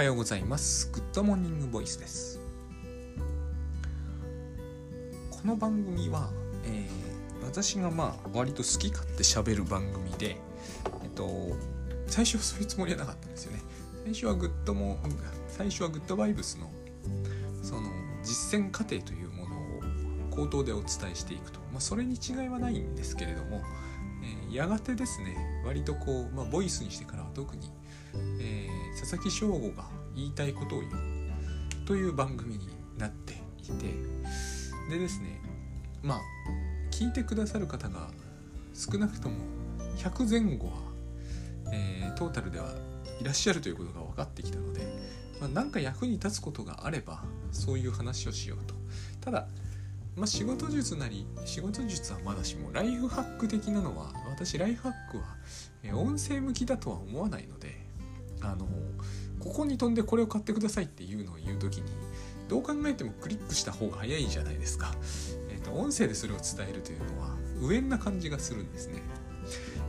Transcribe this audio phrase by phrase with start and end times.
[0.00, 0.90] はようございます。
[0.94, 2.40] グッドモーニングボイスです。
[5.30, 6.30] この番組は、
[6.64, 10.38] えー、私がまあ割と好き勝手喋る番組で
[11.02, 11.54] えっと
[12.06, 13.60] 最初はそういうつもりはなかったんですよね。
[14.06, 14.98] 最初はグッドも
[15.48, 16.70] 最初はグッドバイブスの
[17.62, 17.82] その
[18.22, 23.60] 実践過程というものを口頭でお伝えしていくと、まあ、それに違いはないんですけれども、
[24.48, 25.36] えー、やがてですね
[25.66, 27.70] 割とこう、まあ、ボイスにしてからは特に、
[28.40, 28.59] えー、
[28.98, 30.92] 佐々木翔吾が言いたいことを言う
[31.86, 33.94] という番組になっていて
[34.90, 35.40] でですね
[36.02, 36.20] まあ
[36.90, 38.08] 聞いてくださる方が
[38.74, 39.36] 少なくとも
[39.96, 40.72] 100前後は、
[41.72, 42.72] えー、トータルでは
[43.20, 44.80] いらっしゃるということが分かってきたので、
[45.40, 47.22] まあ、か役に立つことがあれば
[47.52, 48.74] そういう話をしようと。
[49.20, 49.46] ただ、
[50.16, 57.79] まあ、仕事術なり仕事術はまだしもライフハック的なのは私ライフハックは、音声向きだとは思わないので
[58.42, 58.66] あの
[59.38, 61.90] ここに飛んでこれを買ってくださいっていうのを言う時に
[62.48, 64.92] どう考えてもクリックした方が早いじゃないですか、
[65.48, 69.02] えーと、音声でそれを伝えるというのは無縁な感じがするんですね。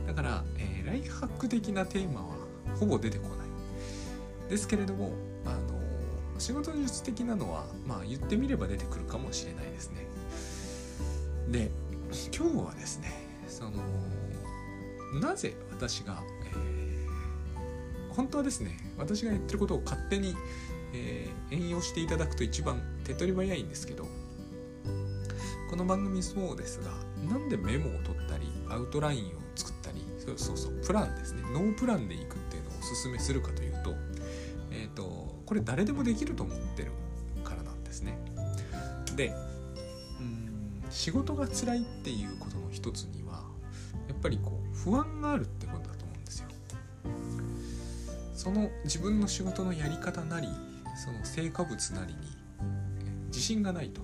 [0.06, 2.36] だから、えー、ライフハック的なテーマは
[2.78, 3.48] ほぼ出てこない。
[4.48, 5.12] ですけれども
[5.46, 10.06] あの仕事術的なのはまあ言ってみれば出てくるかもしれないですね。
[11.48, 11.70] で
[12.36, 13.12] 今日はですね
[13.48, 13.72] その
[15.20, 16.22] なぜ私が
[18.12, 20.34] 本当はですね私が言ってることを勝手に、
[20.94, 24.06] えー、引用していただくと一番手っ取り早いんですけど
[25.70, 26.90] この番組そうですが
[27.28, 33.94] なんでメモを取ったりアウトラインを作ったりそうそうそうプランですねノープランでいくっていうのをおすすめするかというと,、
[34.70, 36.92] えーと、これ誰でもできると思ってる
[37.42, 38.18] からなんですね。
[39.16, 39.34] で
[40.20, 43.42] うん仕事が辛いっていうことの一つには
[44.08, 45.81] やっぱりこう不安があるってこと
[48.42, 50.48] その自分の仕事のやり方なり
[50.96, 52.18] その成果物なりに
[53.28, 54.00] 自信がないと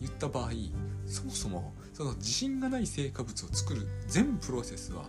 [0.00, 0.50] 言った場合
[1.06, 5.04] そもそもその自信がない成果物を作る全プロセスは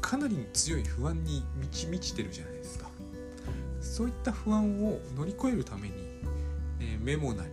[0.00, 2.88] かなり強い不安に満ち満ちてるじゃないですか。
[3.80, 5.94] そういった不安を乗り越えるために、
[6.80, 7.50] えメモなり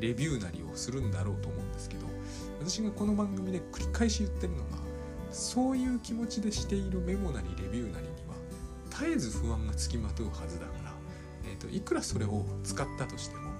[0.00, 2.06] レビューなりをするんだろうと思うんですけど
[2.58, 4.78] 私がこの番組で繰り返し言ってるのが
[5.30, 8.08] そういう気持ちでしているメモなりレビューなり
[8.98, 10.92] 絶えず不安がつきまとうはずだから、
[11.44, 13.50] えーと、いくらそれを使ったとしても、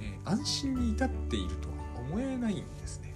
[0.00, 1.74] えー、安心に至っているとは
[2.08, 3.14] 思えないんですね。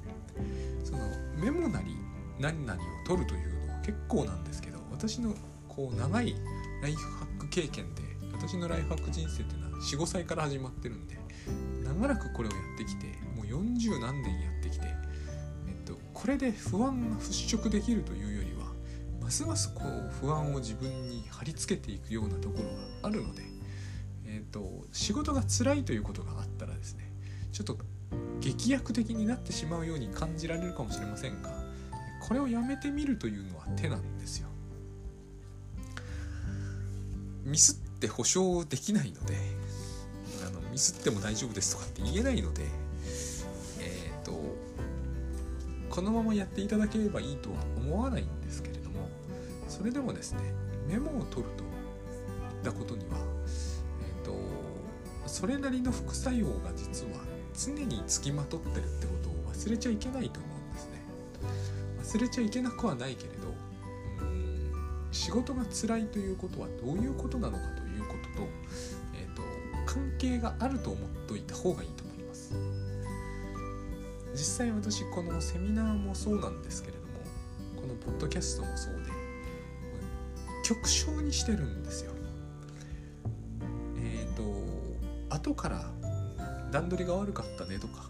[0.82, 0.98] その
[1.36, 1.96] メモなり
[2.40, 5.34] 何々を取るというのは結構なんですけど私の
[5.68, 6.34] こう長い
[6.82, 8.02] ライフハック経験で
[8.32, 11.16] 私のライフハック人生っていうのは45歳から始まってるんで
[11.84, 13.06] 長らくこれをやってきて
[13.36, 14.86] もう40何年やってきて、
[15.68, 18.39] えっと、これで不安が払拭できるというより
[19.30, 23.44] ますますこう不安を自分に貼り付けていくようなところがあるので、
[24.26, 27.12] えーと、仕事が辛いということがあったらですね
[27.52, 27.78] ちょっと
[28.40, 31.52] 劇薬的になってしまうように感じられるかもしれませんが
[32.20, 34.48] これをやめてみるというのは手なんですよ。
[37.44, 39.36] ミスって保証できないので
[40.44, 42.64] あのミスっても大丈夫ですとかって言えないので
[43.78, 44.32] えっ、ー、と
[45.88, 48.39] このままやっていただければいいとは思わないんです
[49.80, 50.40] それでもですね
[50.86, 51.66] メモを取るとい
[52.60, 53.16] ったことには、
[54.02, 54.34] えーと、
[55.26, 57.12] それなりの副作用が実は
[57.54, 61.00] 常につきまとってるってことを忘れちゃいけないと思うんですね。
[62.04, 63.54] 忘れちゃいけなくはないけれど
[64.20, 68.48] うん仕事が辛いということはどういうことなのかということと,、
[69.14, 69.42] えーと、
[69.86, 72.52] 関係があると思っといた方がいいと思います。
[74.32, 79.19] 実際私このセミナーもそうなんですけれどもこのポッドキャストもそうで
[80.70, 82.12] 極小にしてるんですよ。
[83.96, 85.90] えっ、ー、と後から
[86.70, 88.08] 段取りが悪かったねとか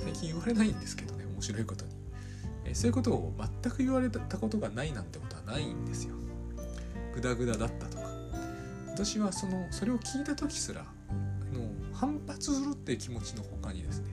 [0.00, 1.92] 最近言われないんですけどね面白いことに、
[2.64, 3.32] えー、そういうことを
[3.62, 6.16] 全く言われたことがないなんてことはないんですよ。
[7.14, 8.10] グダグダだったとか
[8.88, 10.84] 私はそのそれを聞いた時すらあ
[11.56, 14.08] の反発するっていう気持ちの他にですね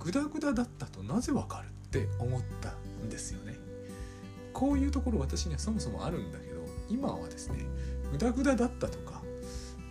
[0.00, 2.72] グダグダだったとなぜわかるって思った
[3.04, 3.56] んですよね。
[4.52, 6.38] こういうところ私にはそもそもあるんだ
[6.92, 7.64] 今はですね
[8.12, 9.22] グダグダだったとか、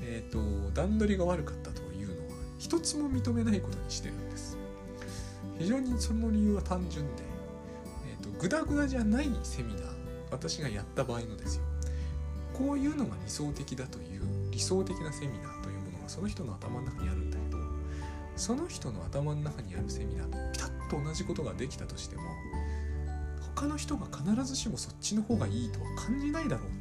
[0.02, 4.58] えーと、段取りが悪かったというのは一つも認めないことにしてるんです
[5.58, 7.24] 非常にその理由は単純で、
[8.08, 9.84] えーと、とグダグダじゃないセミナー
[10.30, 11.64] 私がやった場合のですよ
[12.54, 14.22] こういうのが理想的だという
[14.52, 17.58] 理想的なセミナーというものがその人の頭の中にあるんだけど
[18.36, 22.22] その人の頭の中にあるセミナーとピタッと同じことができたとしても
[23.56, 26.81] 他の人が必ずしもそっちの方がいいとは感じないだろう。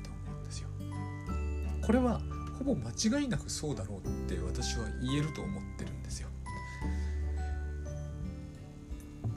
[1.83, 2.21] これは
[2.59, 6.29] ほぼ間違いなくそうだろうって私は言えると思ってるんですよ。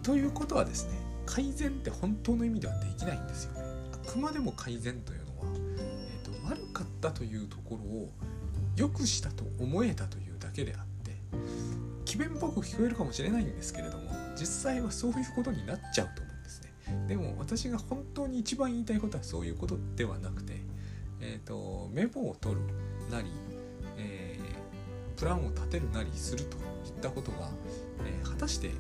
[0.04, 3.62] ということはですね改善って本当の意味ではできないんですよね。
[3.94, 8.10] あくまでも改善というのは、えーと、悪かったというところを
[8.76, 11.16] 良くしたと思えたというだけであって
[12.06, 17.06] 詭弁っぽく聞こえるかもしれないんですけれども実際はそういうことになっちゃうと思うんですね。
[17.08, 20.60] でも私が本当に一番言いたいことはそういうことではなくて、
[21.26, 22.62] えーと、メモを取る
[23.10, 23.30] なり、
[23.98, 26.60] えー、プランを立てるなりするとい
[26.90, 27.50] ったことが、
[28.06, 28.72] えー、果たして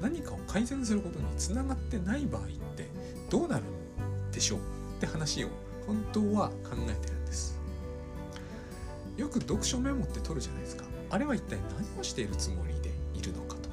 [0.00, 2.88] 何かを改善することにつながってない場合って
[3.28, 4.62] どうなるんでしょうっ
[5.00, 5.48] て話を
[5.86, 7.58] 本当は考えてるんです。
[9.18, 10.84] よく読書メモって取るじゃないですか。
[11.10, 13.68] あれは一体何をしているつもりでいるのかと。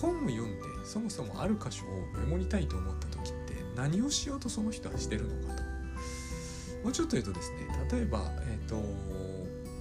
[0.00, 5.67] 本を読んでそもそもある箇所をメモりたいと思った時って何をしようとその人はしてるのかと。
[6.88, 8.82] もうちょっと言うとですね例えば、えーと、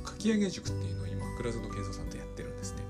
[0.06, 2.84] 書き上げ塾っていうのを今倉園慶三さんとやってるんですね。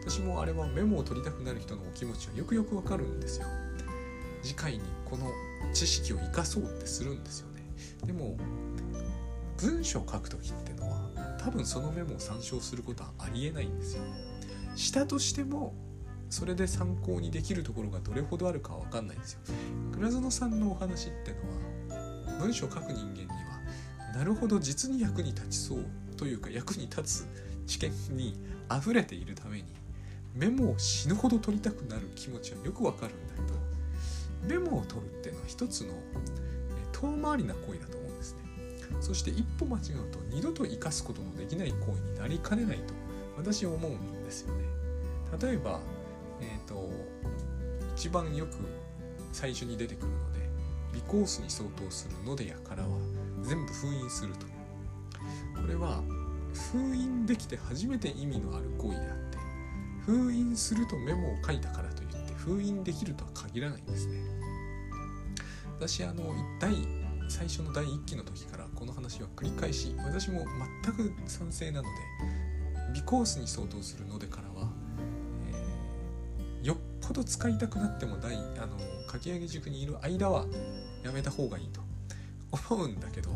[0.00, 3.46] 私もあれはメモを取りたくなる人のお気持ちはよくよくわかるんですよ。
[4.42, 5.30] 次回にこの
[5.72, 7.62] 知識を生かそうってするんですよね。
[8.04, 8.36] でも
[9.58, 14.02] 文章を書く時ってのは多分そのメモを参照することはありえないんですよ。
[14.74, 15.76] したとしても
[16.28, 19.40] それで参考にできるところがどれほどあるかは分かんないんですよ。
[19.92, 23.49] 倉園さんのお話ってのは文章を書く人間には
[24.20, 25.78] なるほど実に役に立ちそう
[26.18, 27.26] というか役に立つ
[27.66, 28.38] 知見に
[28.70, 29.64] 溢れているために
[30.34, 35.94] メモを死ぬほど取りたくなる気持ちはよくわかるんだけどメモを取るっていうのは一つの
[36.92, 38.40] 遠回りな行為だと思うんですね。
[39.00, 42.92] そして一歩間違うと二度と生かすことのできない行為になりかねないと
[43.38, 44.64] 私は思うんですよね。
[45.40, 45.80] 例えば
[46.42, 46.90] えっ、ー、と
[47.96, 48.50] 一番よく
[49.32, 50.40] 最初に出てくるので
[50.92, 52.88] 微コースに相当するのでやからは
[53.42, 54.46] 全部封印すると。
[55.60, 56.02] これは
[56.72, 59.38] 封印できて初めて意味のある行為であって
[60.06, 64.20] 封印するとメモを書いたからといって封印できるとは限らないんですね。
[65.78, 66.74] 私あの第
[67.28, 70.44] 最初の第1期の時からこの話は繰り返し私も
[70.84, 71.88] 全く賛成なので
[72.92, 74.68] 微コースに相当するのでからは、
[75.52, 78.76] えー、よっぽど使いたくなっても第あの
[79.10, 80.44] 書き上げ塾にいる間は
[81.04, 81.79] やめた方がいいと。
[82.52, 83.30] 思うんだけど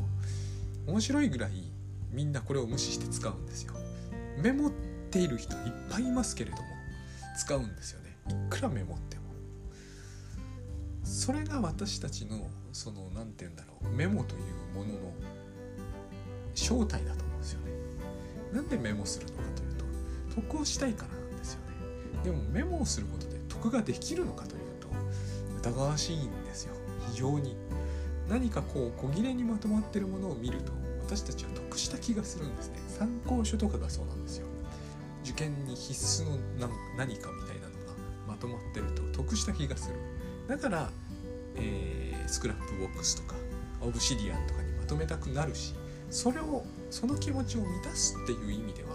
[0.86, 1.52] 面白いぐらい
[2.12, 3.74] みんなこれを無視して使うんですよ。
[4.40, 4.72] メモっ
[5.10, 6.62] ている人いっぱいいますけれども
[7.36, 8.16] 使うんですよね。
[8.28, 9.22] いくらメモっても。
[11.02, 14.42] それが私たちのその何て言うんだろうメモという
[14.74, 15.12] ものの
[16.54, 17.72] 正体だと思うんですよね。
[18.52, 19.84] なんでメモするのかというと
[20.42, 22.24] 得をしたいからなんですよね。
[22.24, 24.88] でもメモをすることで得ができるのかというと
[25.70, 26.74] 疑わしいんですよ。
[27.10, 27.56] 非常に。
[28.28, 30.72] 何かこう小切れにまとまってるものを見ると
[31.06, 32.78] 私たちは得した気がするんですね。
[32.88, 34.46] 参考書とかがそうなんですよ。
[35.22, 35.92] 受験に必
[36.22, 36.24] 須
[36.60, 37.92] の何かみたいなのが
[38.26, 39.96] まとまってると得した気がする。
[40.48, 40.90] だから、
[41.56, 43.34] えー、スクラップボックスとか
[43.80, 45.74] オブシディアンとかにまとめたくなるし
[46.10, 48.90] それをその気持ちを満たすっていう意味では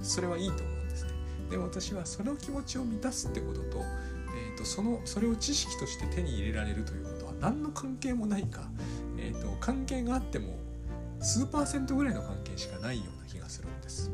[0.00, 1.10] それはいいと思うんですね。
[1.50, 7.11] でも私はその気持ちを満たすってことと,、えーと、そのそれを知識として手に入れられるという
[7.42, 8.70] 何の関係もないか、
[9.18, 10.56] えーと関係があっても
[11.20, 14.10] 数パーセントぐらいの関係しかないような気がするんです。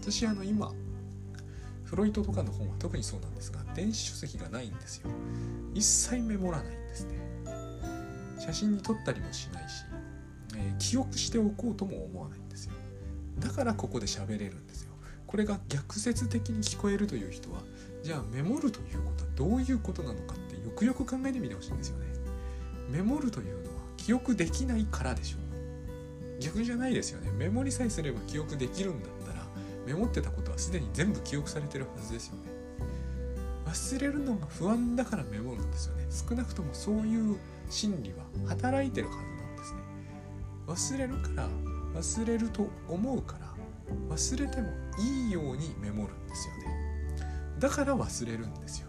[0.00, 0.72] 私あの今
[1.84, 5.10] フロイトとかの本は特にそうなんですが電子書籍がないんですよ。
[5.74, 7.18] 一切メモらないんですね。
[8.38, 9.84] 写真に撮ったりもしないし、
[10.56, 12.72] えー、記憶しておこうとも思わないんですよ。
[13.38, 14.92] だからここで喋れるんですよ。
[15.26, 17.60] これが逆説的に聞こえるという人は
[18.02, 22.17] じゃあメモるということはどういうことなのかってよくよく考えてみてほしいんですよね。
[22.88, 26.40] メモるというのは記憶できないからでしょう。
[26.40, 27.30] 逆じゃないですよね。
[27.32, 29.44] メモりさえすれば記憶できるんだったら
[29.86, 32.42] メモってたことはすでに全部記憶されてるはずですよね。
[33.66, 36.06] 忘れるのが不安だからメモるんですよね。
[36.10, 37.36] 少なくともそういう
[37.68, 39.78] 心理は働いてるはずなんですね。
[40.66, 41.48] 忘れるから
[41.94, 43.48] 忘れると思うから
[44.08, 44.68] 忘れても
[44.98, 47.18] いいようにメモるんですよね。
[47.58, 48.88] だから忘れるんですよ。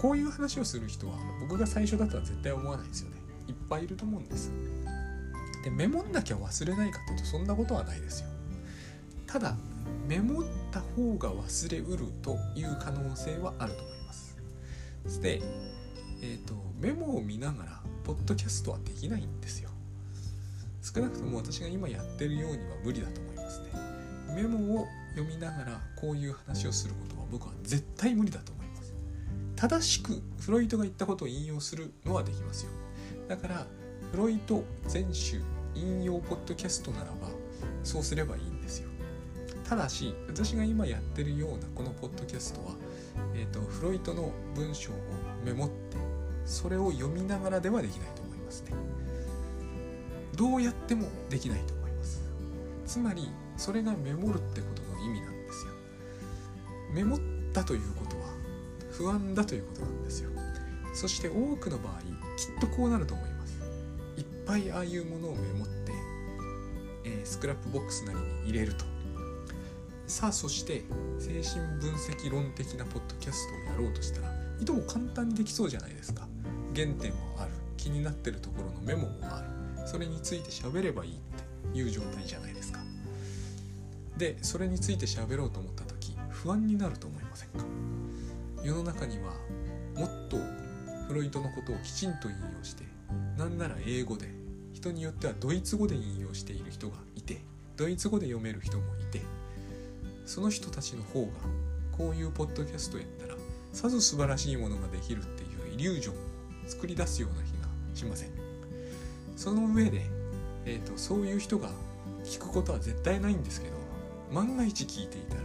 [0.00, 3.16] こういう話をする人は僕が最初だとは絶対思わないですよね。
[3.48, 4.50] いっぱいいると思うんです。
[5.62, 8.28] でメモんなきゃ忘れないかというとそんなことはないですよ。
[9.26, 9.54] ただ
[10.08, 15.20] メモった方が忘れうるという可能性はあると思います。
[15.20, 15.42] で、
[16.22, 19.68] えーと、メモを見ながらポッドキャストはできないんですよ。
[20.80, 23.66] 少なくとも私が今やってるようには無理だと思いますね。
[24.34, 28.59] メモを読みながらこういう話をすることは僕は絶対無理だと思います
[29.60, 32.70] 正しくフロイトが言ったことを引用するのはできますよ。
[33.28, 33.66] だから
[34.10, 35.42] フロイト全集
[35.74, 37.28] 引用ポッドキャストならば
[37.84, 38.88] そうすればいいんですよ。
[39.68, 42.74] ただし私が今やってるようなこのポッドキャストは、
[43.34, 44.94] えーと、フロイトの文章を
[45.44, 45.98] メモって
[46.46, 48.70] それを読みながらではできないと思いますね。
[50.36, 52.22] どうやってもできないと思います。
[52.86, 55.72] つまりそれがメモるってことの意味なんですよ。
[56.94, 57.20] メモっ
[57.52, 58.40] たということは
[59.00, 60.28] 不安だということなんですよ。
[60.92, 62.00] そして多くの場合
[62.36, 63.58] きっとこうなると思います。
[64.18, 65.92] いっぱいああいうものをメモって、
[67.04, 68.84] えー、スクラップボックスなりに入れると。
[70.06, 70.84] さあそして
[71.18, 76.28] 精神分析論的なポッドキャストをやろうとしたらいとも簡単にできそうじゃないですか。
[76.74, 77.52] 原典もある。
[77.78, 79.88] 気になってるところのメモもある。
[79.88, 81.14] それについて喋ればいいっ
[81.72, 82.80] ていう状態じゃないですか。
[84.18, 87.64] でそれについて喋ろうと思った時不安になると思いませんか？
[88.62, 89.32] 世の中には
[89.96, 90.36] もっと
[91.08, 92.84] フロイトのことをきちんと引用して
[93.36, 94.26] なんなら英語で
[94.72, 97.40] 人によってはドイツ語で引用している人がいて
[97.76, 99.22] ドイツ語で読める人もいて
[100.26, 101.28] その人たちの方が
[101.96, 103.34] こういうポッドキャストやったら
[103.72, 106.16] さぞ素晴らしいものができるっていうイリュージョンを
[106.66, 108.30] 作り出すような気がしません。
[109.36, 110.02] その上で、
[110.66, 111.70] えーと、そういう人が
[112.24, 113.76] 聞くことは絶対ないんですけど
[114.30, 115.40] 万が一聞いていたら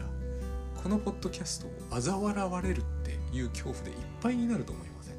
[0.84, 2.95] このポッドキャストを嘲笑われるって
[3.36, 5.16] いう恐怖でいっぱいになると思います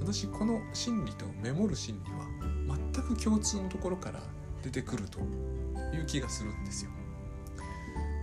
[0.00, 4.20] 私この心理とメモる心理は全く共通のところから
[4.62, 5.20] 出てくると
[5.94, 6.90] いう気がするんですよ。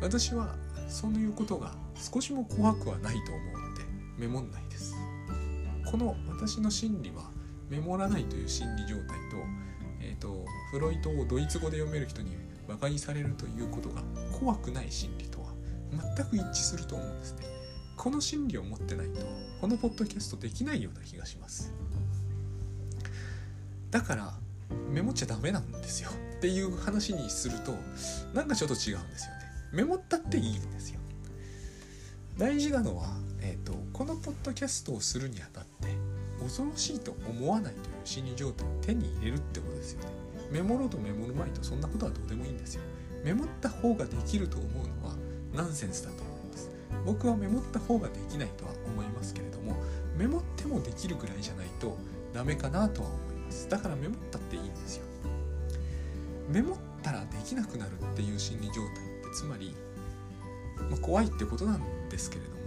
[0.01, 0.55] 私は
[0.87, 3.83] そういうことが少しも怖くはないと思うので
[4.17, 4.95] メモんないです。
[5.89, 7.31] この私の心理は
[7.69, 9.37] メモらないという心理状態と,、
[10.01, 12.35] えーと、フロイトをドイツ語で読める人に
[12.67, 14.01] 馬鹿にされるということが
[14.39, 15.47] 怖くない心理とは
[15.91, 17.56] 全く一致すると思うんですね。
[18.07, 19.19] この心理を持ってないと
[19.59, 21.73] このポッドキャストできないような気がします。
[23.91, 24.33] だから
[24.89, 26.09] メモっちゃダメなんですよ。
[26.37, 27.75] っていう話にすると
[28.33, 29.41] なんかちょっと違うんですよね。
[29.73, 31.01] メモったっていいんですよ。
[32.37, 33.09] 大事なのは、
[33.41, 35.89] えーと、このポッドキャストをするにあたって
[36.41, 40.07] 恐ろしいと思わないという心理状態を手に入れるってことですよね。
[40.49, 42.83] メモろうとメモるまいとそんなことはどうでもいいんですよ。
[43.25, 45.15] メモった方ができると思うのは
[45.53, 46.16] ナンセンスだと
[47.05, 49.75] 僕はメモった方ができないとは思いますけれども
[50.17, 51.97] メモってもできるぐらいじゃないと
[52.33, 53.69] ダメかなとは思います。
[53.69, 55.03] だからメモったっていいんですよ。
[56.49, 59.75] メモったらできなくなるっていう心理状態ってつまり、
[60.89, 62.57] まあ、怖いってことなんですけれども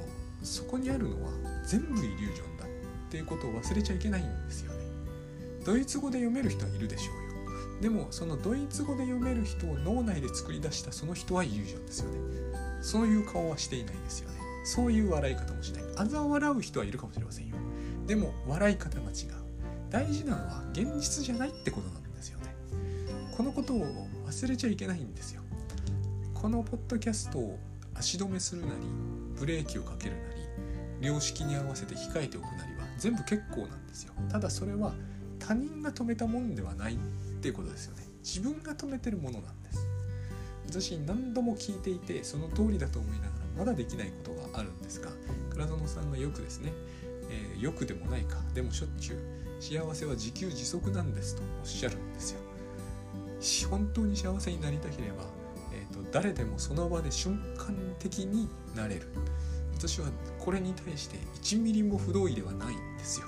[0.42, 1.30] そこにあるのは
[1.66, 2.68] 全部イリュージョンだっ
[3.10, 4.78] ていうことを忘れちゃいけないんですよね。
[5.64, 7.30] ドイツ語で読める人はいるでしょうよ。
[7.80, 12.18] でもそのドイツ語で読める人を脳内で作り出したその人はイリュージョンですよね。
[12.80, 14.40] そういう顔はしていないですよね。
[14.64, 15.82] そういう笑い方もしない。
[15.82, 17.56] 嘲笑う人はいるかもしれませんよ。
[18.06, 19.40] でも笑い方が違う。
[19.90, 22.54] 大事なのは現実じゃないってことなんですよね。
[23.36, 23.86] このことを
[24.26, 25.42] 忘れちゃいけないんですよ。
[26.34, 27.58] このポッドキャストを
[27.94, 28.72] 足止めするなり
[29.38, 30.34] ブレーキをかけるな
[31.00, 34.12] り良識に合わせて控えておくなりは全部結構なんですよ。
[34.30, 34.94] ただそれは
[35.38, 36.96] 他人が止めたもんではないっ
[37.40, 38.04] ていうことですよね。
[38.22, 39.86] 自分が止めてるものなんです。
[40.70, 45.10] 私何度も聞いていてその通りだと思いながらまだできないことがあるんですが
[45.50, 46.72] 倉園さんがよくですね、
[47.28, 52.40] えー、よくでもないかでもしょっちゅう幸せは自給自足なんですとおっしゃるんですよ。
[53.68, 55.24] 本当に幸せになりたければ、
[55.72, 59.08] えーと、誰でもその場で瞬間的になれる。
[59.74, 60.08] 私は
[60.38, 63.26] これに対して1ミリも不同意ではないんですよ。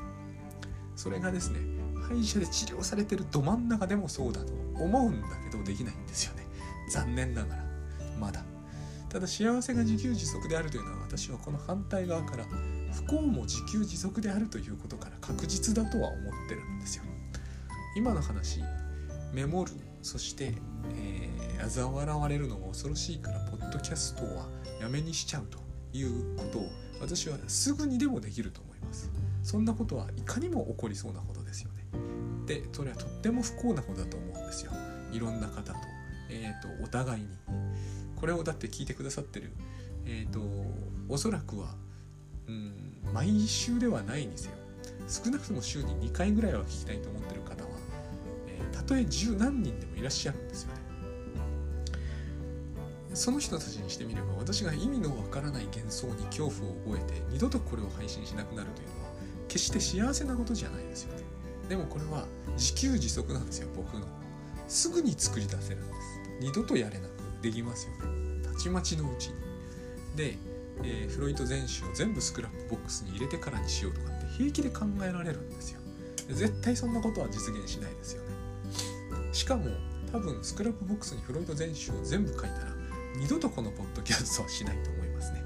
[0.97, 1.61] それがですね
[2.01, 6.42] 歯医者で治療されてるど真ん中でもそうだと思うんだけどできないんですよね。
[6.93, 7.65] 残念ながら
[8.21, 8.45] まだ。
[9.09, 12.45] ただ幸せが自給自足であるというのは私はこの反対側から
[12.93, 17.05] 不幸も自給自足であるということから確実だとは思ってるんですよ。
[17.97, 18.61] 今の話
[19.33, 19.73] メモる
[20.03, 20.55] そして、
[20.95, 24.49] えー、嘲笑われるのが恐ろしいからポッドキャストは
[24.81, 25.59] やめにしちゃうと
[25.93, 26.71] いうことを
[27.01, 29.11] 私はすぐにでもできると思います。
[29.43, 31.87] そんなことはいかにも起こりそうなことですよね。
[32.47, 34.73] でそれはとっても不幸なことだと思うんですよ。
[35.13, 35.92] いろんな方と
[36.33, 37.29] えーと、お互いに
[38.17, 39.53] これをだって聞いてくださってる、
[40.07, 40.41] えーと、
[41.09, 41.75] おそらくは、
[42.49, 42.73] うん、
[43.13, 44.55] 毎週ではないにせよ
[45.09, 47.71] 少なくとも週に2回ぐらいは聞きたいと思ってる方は、
[48.49, 50.83] えー、たとえ十何人でもいらっしゃるんですよね。
[53.15, 59.11] その人たちにしてみれば私が意味のわからない幻想に恐怖を覚えて二度とこれを配信しなくなるというのは
[59.49, 61.25] 決して幸せなことじゃないですよね。
[61.69, 62.25] でもこれは
[62.55, 64.07] 自給自足なんですよ僕の。
[64.67, 66.12] すぐに作り出せるんです。
[66.43, 68.43] 二度とやれなくできますよね。
[68.43, 69.35] たちまちのうちに。
[70.17, 70.37] で、
[70.83, 75.81] えー、フロイト全集を全部スクラップボックスに入れてからにしようとかって平気で考えられるんですよ。
[76.29, 78.29] 絶対そんなことは実現しないですよね。
[79.33, 79.67] しかも
[80.11, 82.53] 多分スクラップボックスにフロイト全集を全部書いたら
[83.17, 85.43] 二度とこのポッドキャストはしないと思いますね。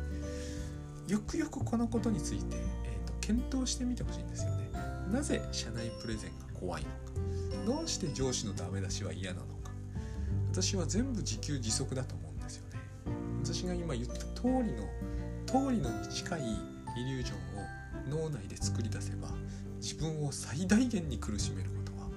[1.09, 4.71] よくよくこのことについて、えーと、検討してみてほしいんですよね。
[5.13, 7.77] なぜ社内プレゼンが怖いのか。
[7.79, 9.56] どうして上司のダメ出しは嫌なのか。
[10.57, 12.81] 私は全部自給自足だと思うんですよね。
[13.45, 14.89] 私が今言った通りの
[15.45, 16.45] 通りのに近いイ
[17.05, 19.29] リュージョンを脳内で作り出せば
[19.83, 22.09] 自分を最大限に苦しめることは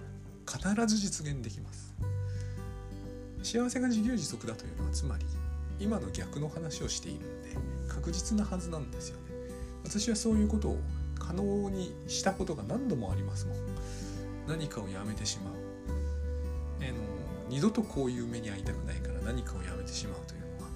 [0.73, 1.93] 必ず実現できます。
[3.43, 5.25] 幸せが自給自足だというのはつまり
[5.77, 7.57] 今の逆の話をしているんで
[7.89, 9.23] 確実なはずなんですよね。
[9.83, 10.79] 私はそういうことを
[11.19, 13.57] 可能にしたことが何度もありますもん。
[14.47, 15.53] 何かをやめてしまう、
[17.49, 20.69] 二度とこういう目に遭いたくないから何かをやめてしまうというのは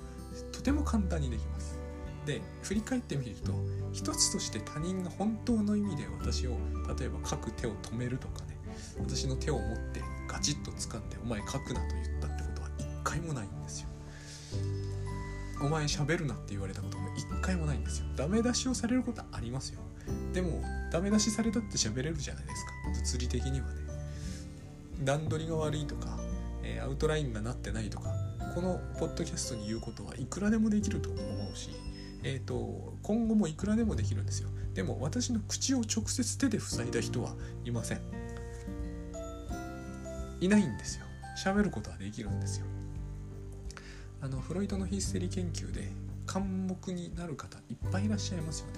[0.51, 1.77] とても簡単にできます
[2.25, 3.53] で振り返ってみると
[3.91, 6.51] 一つとして他人が本当の意味で私を
[6.97, 8.57] 例えば書く手を止めるとかね
[8.99, 13.87] 私の手を持ってガチッと掴んで「お前書くな」と言ったってことは一回もないんですよ。
[15.61, 18.05] お前喋るなって言われたことも一回もないんですよ。
[18.15, 19.79] ダメ出しをされることはありますよ。
[20.33, 20.61] でも
[20.91, 23.83] ダメ出しされたって喋れるじゃないですか物理的にはね。
[25.03, 26.19] 段取りが悪いとか、
[26.63, 28.13] え、アウトラインがなってないとか
[28.55, 31.19] このポッドキャストに言うことはいくらでもできると思
[31.53, 31.69] うし
[32.25, 34.49] えーと、今後もいくらでもできるんですよ。
[34.73, 38.01] でも私の口を直接手で塞いだ人はいません。
[40.39, 41.05] いないんですよ。
[41.37, 42.65] 喋ることはできるんですよ。
[44.21, 45.91] あのフロイトのヒステリー研究で
[46.31, 48.73] 監目になる方いっぱいいらっしゃいますよね。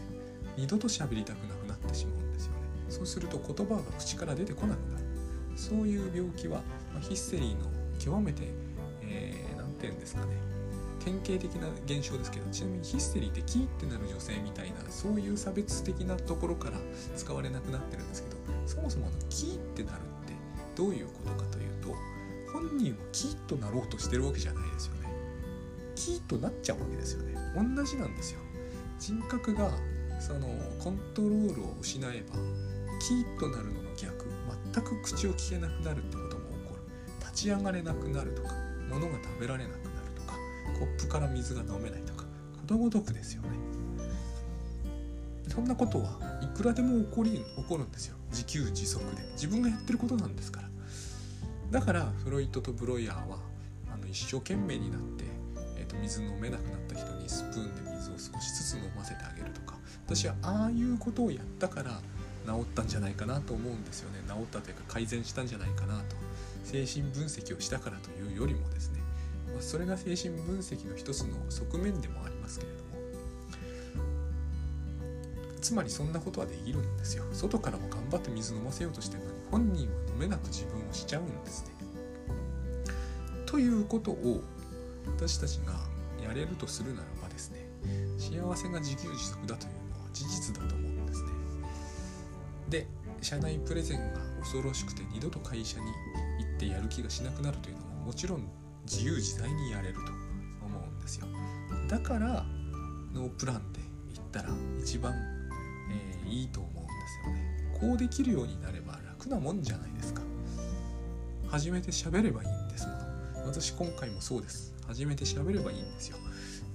[0.57, 2.57] 二度と喋りたくなくなってしまうんですよね。
[2.89, 5.05] そうすると言葉が口から出てこなくなる。
[5.55, 8.43] そういう病気は、まあ、ヒステリーの極めて
[9.01, 10.55] 何、えー、て言うんですかね。
[11.05, 16.77] 典型的な現象ですけどちなみにヒステリーってキーってなる女性みたいなそういう差別的なところから
[17.15, 18.35] 使われなくなってるんですけど
[18.65, 20.33] そもそものキーってなるって
[20.75, 21.93] どういうことかというと
[22.51, 25.09] 本人はキーとなろうとしてるわけじゃないですよね。
[25.95, 27.35] キーとなっちゃうわけですよね。
[27.53, 28.39] 同じなんですよ。
[28.97, 29.71] 人格が
[30.19, 30.47] その
[30.79, 32.35] コントロールを失えば
[32.99, 34.25] キーとなるのの逆
[34.73, 36.23] 全く口を聞けなくなるってこ
[37.35, 38.53] 立ち上がれなくなるとか
[38.89, 40.37] 物が食べられなくなるとか
[40.79, 42.27] コップから水が飲めないとかこ
[42.65, 43.49] とごとくですよね。
[45.49, 48.15] そんなことはいくらでも起こり起こるんですよ。
[48.31, 49.21] 自給自足で。
[49.33, 50.69] 自分がやってることなんですから。
[51.71, 53.37] だからフロイトとブロイヤーは
[53.93, 55.25] あの一生懸命になって、
[55.77, 59.77] えーと、水飲めなくなった人にスプーンで水を少しずつ飲ませてあげるとか。
[60.05, 62.01] 私はああいうことをやったから
[62.47, 64.21] 治ったんじゃないかなと思うんですよね。
[64.27, 66.24] 治ったというか改善したんじゃないかなと。
[66.65, 69.05] 精神分析をしたからというよりもですね
[69.55, 72.85] まあ、それが精神分析の一つの側面でもありますけれども
[75.61, 77.23] つまりそんなことはできるんですよ。
[77.33, 81.71] 外からも頑張って水飲ませようとしてるのに本人は飲めなく自分をしちゃうんですね。
[83.47, 84.43] ということを
[85.07, 85.73] 私たちが
[86.23, 87.67] やれるとするならばですね
[88.19, 91.29] 幸せが自給自足だというのは事実だと思うんですね。
[92.69, 92.87] で
[93.23, 95.85] 社内プレゼンが恐ろしくて二度と会社に
[96.65, 98.47] ってやる気がしなくなるというのももちろん
[98.85, 99.99] 自由自在にやれると
[100.65, 101.27] 思うんですよ。
[101.87, 102.45] だから
[103.13, 103.79] ノープランで
[104.13, 104.49] 行ったら
[104.79, 105.13] 一番、
[105.91, 107.79] えー、いいと思うんですよね。
[107.79, 110.21] こうできるようになれば楽なもんじゃないですか。
[111.47, 113.47] 初めて喋ればいいんですもの。
[113.47, 114.73] 私今回もそうです。
[114.87, 116.17] 初めて喋ればいいんですよ。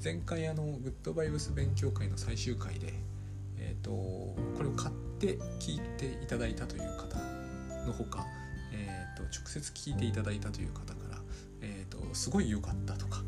[0.03, 2.95] 前回あのグッドバイブス勉強会の最終回で
[3.59, 7.17] えっ、ー、とこれを買って聞いていただいたという方
[7.87, 8.27] のほか、
[9.33, 11.21] 直接聞いていただいたという方から
[11.63, 13.23] えーと、すごい良かったとか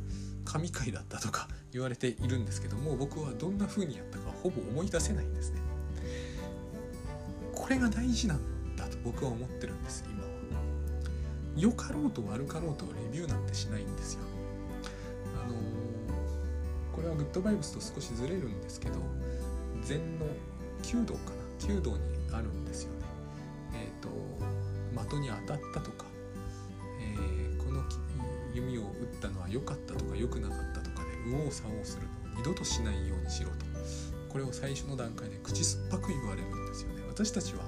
[0.44, 5.60] 神回だったとか言われているんですけども僕はどんな風にやったかほぼ思い出せないんですね。
[7.54, 10.28] これが大事なんだと僕は思ってるんです今は。
[11.56, 14.20] 良かろうと悪かろうとレビューなんてしないんですよ。
[15.42, 15.58] あのー、
[16.94, 18.98] これはグッドバイブスと少しずれるんですけど
[19.82, 20.26] 禅の
[20.82, 21.36] 弓道かな
[21.66, 21.98] 弓道に
[22.32, 22.90] あるんですよ。
[22.94, 23.01] ね、
[25.12, 26.06] 的に当たったとか
[27.00, 27.82] えー、この
[28.54, 33.56] 弓を打ったのは良かったとか良くなかったとかで右往左往するのを二度としないようにしろと。
[34.28, 37.02] これを最初の段階で口酸っぱく言われるんですよね。
[37.08, 37.62] 私たちは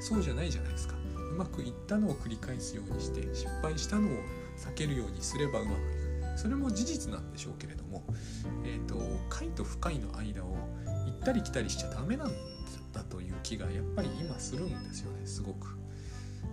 [0.00, 0.94] そうじゃないじゃないですか。
[1.14, 4.10] うまくいったのを繰り返すようにして失敗したのを
[4.56, 6.38] 避けるようにすればうまくいく。
[6.38, 8.04] それも事実なんでしょうけれども
[8.64, 8.96] えっ、ー、と
[9.28, 10.56] 快と不快の間を
[11.06, 12.32] 行ったり来たりしちゃダメなん
[12.92, 15.77] だという気がやっぱり今するんですよねすごく。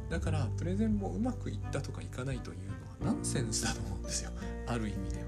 [0.09, 2.57] だからプレゼンもうまくいったとかいかないという
[3.03, 4.31] のはナンセンスだと思うんですよ。
[4.67, 5.25] ある意味では。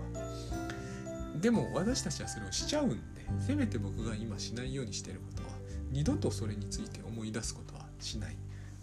[1.42, 2.98] でも私たちはそれをしちゃうんで
[3.40, 5.50] せめて僕が今しないようにしてることは
[5.92, 8.36] 二度とそれについて思い出すことはしない。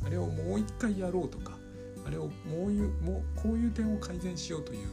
[0.05, 1.53] あれをもう一回やろうとか
[2.07, 4.89] あれをもういうもうこういう点を改善しようという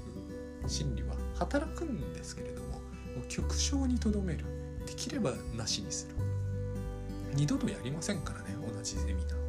[0.67, 2.77] 心理は働くんですけれどもも
[3.23, 4.45] う極小にとどめる。
[4.85, 6.15] できればなしにする。
[7.33, 9.40] 二度とやりませんからね同じセミナー。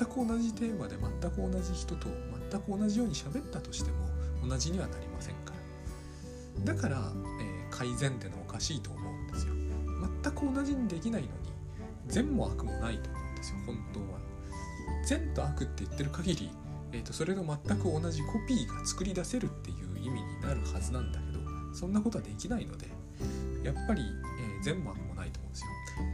[0.00, 2.08] 全く同じテーマで全く同じ人と
[2.50, 5.52] 全く同じように喋ったとしても同じにはなりませんか
[6.64, 6.74] ら。
[6.74, 9.52] だから、えー、改善ってのおかしいと思うんですよ。
[10.22, 11.34] 全く同じにできないのに
[12.06, 14.18] 善も悪もないと思うんですよ本当は。
[15.04, 16.50] 善と悪って言ってる限り、
[16.92, 21.40] えーと、それの全く同じコピーが作り出せるっていう意味になるはずなんだけど
[21.74, 22.86] そんなことはできないので
[23.62, 25.68] やっぱり、えー、善も悪もないと思うんですよ。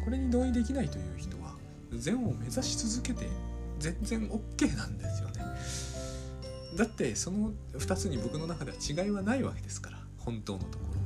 [0.05, 1.55] これに同意できないという人は
[1.93, 3.29] 善を目指し続けて
[3.79, 5.45] 全然 OK なんですよね。
[6.77, 10.97] だってその2つに僕の中では違いはないわけですから本当のところ。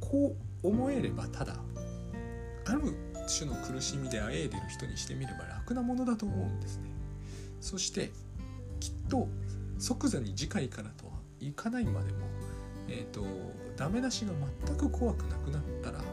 [0.00, 1.54] こう思えればただ
[2.66, 2.94] ある
[3.28, 6.90] 種の苦しみであえいでる人にしてみれば楽なものだと思うんですね。
[7.60, 8.10] そして
[8.80, 9.28] きっと
[9.78, 12.18] 即座に次回からとはいかないまでも
[12.88, 13.24] えっ、ー、と
[13.76, 14.32] ダメ出しが
[14.66, 16.04] 全く怖くなくなったらえっ、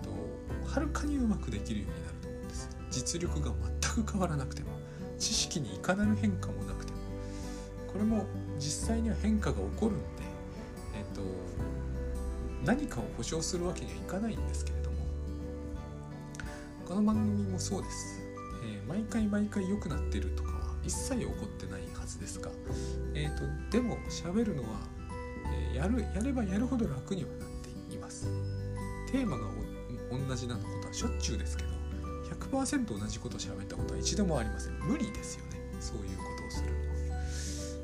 [0.00, 2.68] ー、とはるかにうまくできるようになると思うんです。
[2.90, 4.68] 実力が全く変わらなくても
[5.18, 6.98] 知識にいかなる変化もなくても
[7.92, 8.26] これも
[8.58, 10.04] 実際には変化が起こるんで
[10.94, 11.22] え、ー、と
[12.64, 14.96] 何かを保証するわけにはいかないんですけれども
[16.86, 18.20] この番組もそうです、
[18.64, 22.50] えー、毎回毎回良くなってるとかは一切起こってないはずですが、
[23.14, 24.68] えーと、でも喋るのは、
[25.72, 27.48] えー、やるやればやるほど楽にはなっ
[27.88, 28.28] ています。
[29.10, 29.48] テーマが
[30.10, 31.67] 同じなのことはしょっちゅうですけど
[32.50, 34.74] 100%同じこと喋ったことは一度もありません。
[34.80, 35.60] 無理ですよね。
[35.80, 36.88] そういうことをするのは。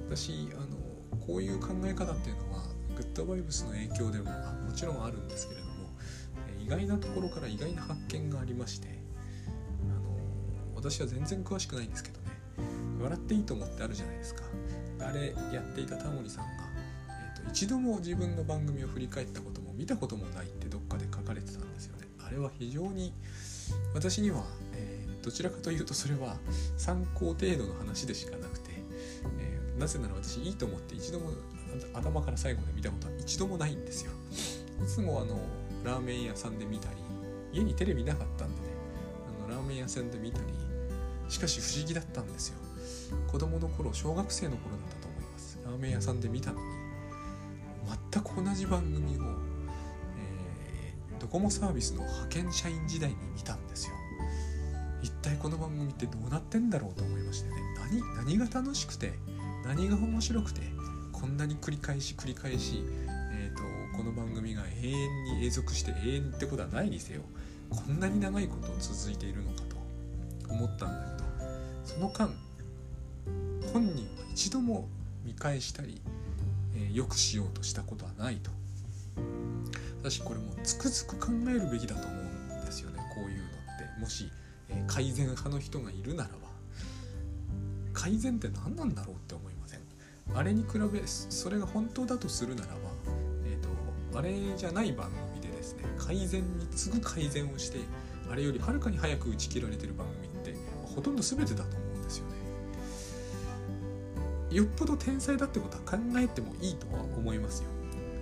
[0.09, 2.64] 私あのこういう考え方っていうのは
[2.96, 5.72] グッドバイブスの影響でももちろんあるんですけれども
[6.62, 8.88] 意外なところから意外な発見がありまして
[9.83, 12.24] あの私は全然詳しくないんですけどね。
[13.00, 14.42] 笑っていいと思ってあるじゃないですか。
[15.00, 16.50] あれやっていたタモリさんが、
[17.37, 22.07] えーと、一度も自分の番組を振り返ったことも見たこともないってどっかで書かれてたんですよね。
[22.27, 23.12] あれは非常に
[23.94, 24.42] 私には、
[24.74, 26.37] えー、どちらかというとそれは
[26.76, 28.70] 参考程度の話でしかなくて、
[29.38, 31.30] えー、なぜなら私いいと思って一度も
[31.94, 34.12] 頭から最後まで見たことは一度もないんですよ。
[34.83, 35.38] いつもあの
[35.85, 36.96] ラーメン屋さんで見たり
[37.52, 38.68] 家にテレビなかったんでね
[39.46, 40.44] あのラーメン屋さんで見たり
[41.28, 42.59] しかし不思議だったんですよ。
[43.28, 45.59] 子供の頃小学生の頃だったと思います。
[45.64, 46.85] ラーメン屋さんで見たのに
[48.12, 49.34] 全く同じ番組を、
[51.35, 53.94] えー、ドコモサービスの派遣社員時代に見たんですよ。
[55.03, 57.57] 一体この番組ってどうなってんだろうと思いましてね。
[58.16, 59.12] 何何が楽しくて
[59.64, 60.61] 何が面白くて
[61.12, 62.85] こんなに繰り返し繰り返し、
[63.33, 63.62] えーと、
[63.97, 67.20] この番組が永遠に永続して永遠ってことはないにせよ
[67.70, 69.77] こんなに長いこと続いているのかと
[70.53, 71.49] 思ったんだけど
[71.85, 72.31] その間
[73.73, 74.88] 本人は一度も
[75.25, 76.01] 見返したり、
[76.75, 78.51] えー、よくしようとしたことはないと。
[80.05, 82.23] 私これもつくづく考えるべきだと思う
[82.62, 83.49] んですよねこういうのっ
[83.95, 84.01] て。
[84.01, 84.31] もし、
[84.69, 86.37] えー、改善派の人がいるならば。
[87.95, 89.81] 改善って何なんだろうって思いません？
[90.35, 92.75] あれに比べそれが本当だとするならば、
[93.47, 97.79] えーと、あれじゃない番組でですね改善に次ぐ改善をして
[98.31, 100.55] あれよりはるかに早く打ち切られてる番組って
[100.95, 102.35] ほとんど全てだと思うんですよね。
[104.51, 107.71] よっぽど天才だってことは考えてもいいとは思いますよ。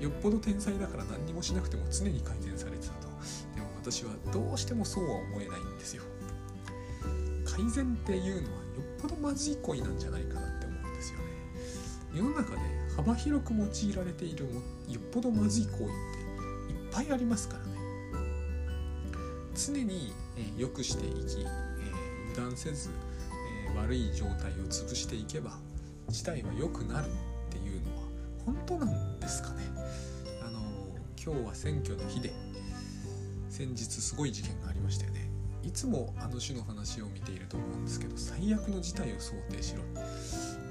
[0.02, 3.06] よっぽど天才だから何にもしなくても常に改善されてたと。
[3.54, 6.02] でも私はどうしてもそうは思えないんですよ。
[7.44, 11.24] 改善っていうのはよっぽどまずい行為なんじゃないかなって思うんですよね。
[12.14, 12.58] 世の中で
[12.96, 14.44] 幅広く用いられている
[14.88, 15.90] よっぽどまずい行為っていっ
[16.90, 17.72] ぱいありますからね。
[19.54, 20.12] 常に
[20.58, 22.90] 良くしていき、えー、油断せず、
[23.68, 25.52] えー、悪い状態を潰していけば
[26.08, 27.10] 事態は良くなるっ
[27.50, 28.02] ていうのは
[28.44, 29.71] 本当なんですかね。
[31.24, 32.32] 今日は選挙の日で
[33.48, 35.30] 先日すごい事件がありましたよね。
[35.62, 39.82] いつもあの種の話を見ていると思うんですけど最悪の事態を想定しろ。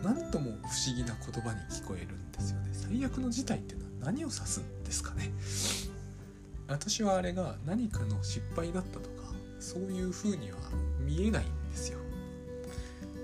[0.03, 2.69] 何とも不思議な言葉に聞こえるんですよね。
[2.73, 5.31] 最悪の事態っていうのは何を指すんですかね。
[6.67, 10.57] 私はあれが何かの失敗だったとかそういう風には
[10.99, 11.99] 見えないんですよ。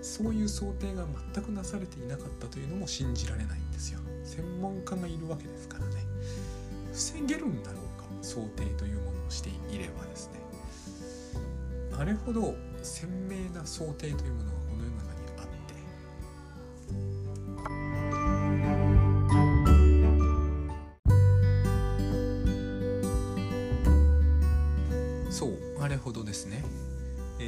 [0.01, 3.99] そういう想定が全くなされていなかったというのも信じられないんですよ。
[4.23, 6.06] 専門家がいるわけですからね。
[6.97, 10.39] 防げるんだろうか想定というものをしていればですね。
[11.95, 15.45] あれほど鮮明な想定というものがこの世の中にあっ
[25.27, 25.31] て。
[25.31, 26.63] そうあれほどですね、
[27.39, 27.43] え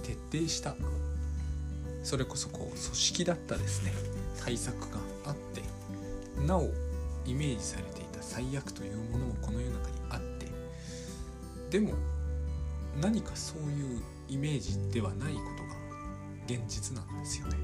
[0.00, 0.76] ー、徹底した
[2.04, 3.92] それこそこう組織だったですね
[4.40, 5.62] 対策があって
[6.46, 6.70] なお
[7.26, 7.97] イメージされて
[8.38, 10.46] 最悪というものもこの世の中にあって
[11.70, 11.94] でも
[13.00, 15.74] 何かそういうイメージではないことが
[16.46, 17.56] 現実なんですよね。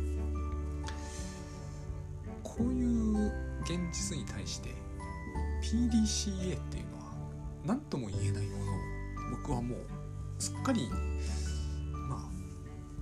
[2.43, 3.27] こういう
[3.63, 4.71] 現実に対して
[5.63, 7.13] PDCA っていうのは
[7.65, 8.77] 何とも言えないものを
[9.31, 9.79] 僕はもう
[10.41, 10.89] すっかり
[12.09, 12.29] まあ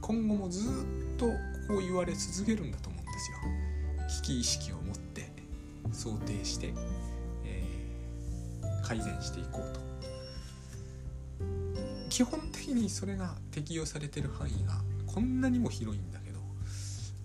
[0.03, 1.25] 今後もずっと
[1.69, 3.39] こう言われ続けるんだと思うんですよ。
[4.21, 5.33] 危機意識を持って
[5.91, 6.73] 想定して、
[8.83, 9.81] 改善していこうと。
[12.09, 16.41] 基本的にそれが適用されてる範囲がこんなにも広いんだけど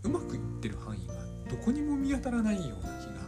[0.03, 1.13] うまくいってる範囲が
[1.49, 3.19] どこにも見当たらないような気が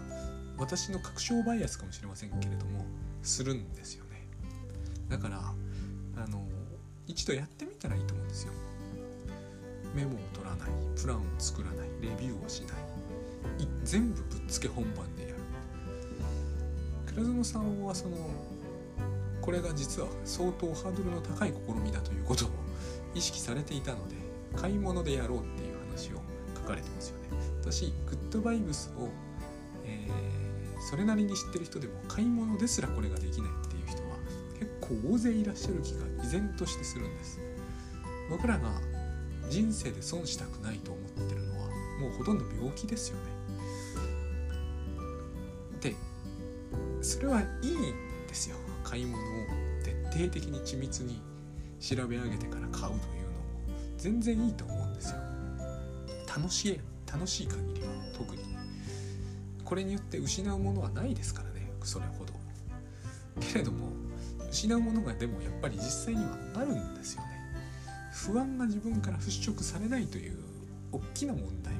[0.57, 2.85] 私の確証バイアスかもしれませんけれども
[3.23, 4.25] するんですよね
[5.09, 5.41] だから
[6.15, 6.47] あの
[7.07, 8.53] 一度やってみたらいいと思うんですよ
[9.93, 12.89] メモを取らないプランを作らないレビューをしない
[13.83, 15.18] 全部ぶっつけ本番で
[17.19, 18.15] やる倉園さんはその
[19.41, 22.49] これが実は相当ハードルの高い試みだということを
[23.13, 24.15] 意識されていたので
[24.55, 26.21] 買い物でやろうっていう話を
[26.55, 27.37] 書かれてますよね。
[27.61, 29.09] 私グッドバイブスを、
[29.85, 34.17] えー、それなりに知ってる人でも買い物ですらこれができないっていう人は
[34.57, 37.39] 結構大勢いらっしゃる気が依然としてするんです。
[38.29, 38.69] 僕らが
[39.49, 41.67] 人生で損したくないと思ってるのは
[41.99, 43.38] もうほとんど病気ですよね。
[47.01, 48.57] それはいいんですよ。
[48.83, 49.23] 買い物を
[49.83, 51.21] 徹底的に緻密に
[51.79, 53.39] 調べ上げてから買うというのも
[53.97, 55.17] 全然いいと思うんですよ。
[56.27, 56.79] 楽しい
[57.11, 58.43] 楽しい限りは特に。
[59.63, 61.71] これによって失うものはないですからね。
[61.83, 62.33] それほど。
[63.39, 63.89] けれども
[64.51, 65.83] 失うものがでもやっぱり実
[66.13, 67.29] 際にはあるんですよね。
[68.11, 70.37] 不安が自分から払拭されないという
[70.91, 71.79] 大きな問題が。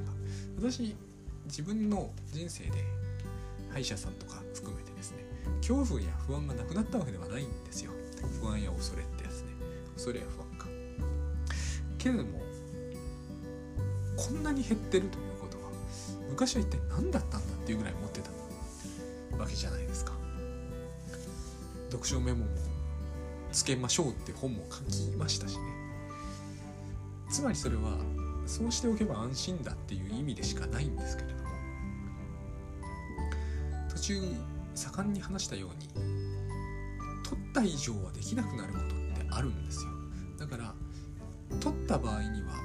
[0.58, 0.96] 私
[1.46, 2.86] 自分の人生で
[3.72, 5.24] 歯医者さんとか含めてですね
[5.58, 7.92] 恐怖や不安がなくなったわけではないんですよ。
[8.42, 9.48] 不安や恐れってやつね。
[9.94, 10.68] 恐れや不安か。
[11.98, 12.42] けれども
[14.16, 15.70] こんなに減ってるということは
[16.30, 18.30] 昔は一体何だったんだっていうぐらい持ってた
[19.38, 20.14] わけじゃないですか。
[21.90, 22.46] 読書メモも
[23.52, 25.64] つけましょうって本も書きましたしね。
[27.32, 27.98] つまりそれは
[28.46, 31.29] そうしておけば安心だっていう意味でしかないんですけど
[34.10, 34.20] 中
[34.74, 35.88] 盛んに話したように
[37.24, 39.92] 取った以上はできなくなることってあるんですよ。
[40.40, 40.74] だから
[41.60, 42.56] 取った場合には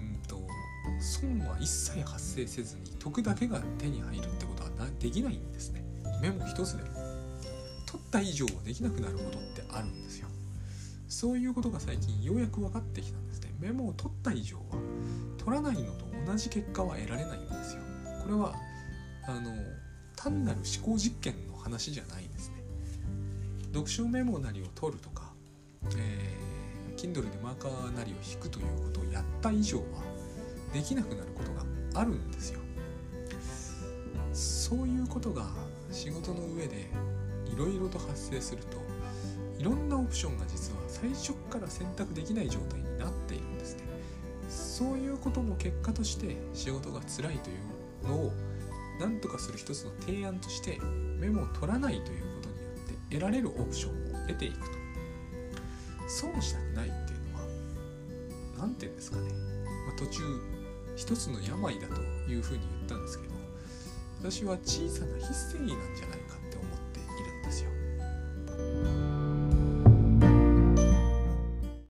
[0.00, 0.40] うんと
[1.00, 5.84] 損は一切発生せずに得だけが手に入るってことはできないんですね。
[6.20, 6.82] メモ一つで。
[7.86, 10.26] 取った以上はできなくなることってあるんですよ。
[11.06, 13.54] そういうことが最近ようやく分かってきたんですね。
[13.60, 14.62] メモを取った以上は
[15.38, 17.82] 取らないのと同じ結果は得られないんですよ。
[18.24, 18.52] これは
[19.28, 19.52] あの
[20.26, 22.56] 単なる思考実験の話じゃないんですね。
[23.72, 25.32] 読書メモなりを取るとか、
[25.96, 29.84] えー、Kindle でマーカーなりを引くということをやった以上は
[30.72, 31.64] できなくなることが
[32.00, 32.60] あるんですよ。
[34.32, 35.46] そういうことが
[35.92, 36.90] 仕事の上で
[37.46, 38.78] いろいろと発生すると
[39.60, 43.84] いろんなオプションが実は最初から選択できない状態になっているんですね。
[44.48, 47.52] そういうことの結果として仕事が辛いとい
[48.04, 48.32] うのを
[49.00, 50.78] 何とかする一つの提案として
[51.18, 54.76] メモを取らないということによって得られるオプションを得ていくと。
[56.06, 57.46] 損したくないっていうのは
[58.58, 59.28] 何て言うんですかね、
[59.86, 60.22] まあ、途中
[60.94, 63.34] 一つの病だというふうに言ったんですけど
[64.22, 66.15] 私は小さな非正義なんじゃない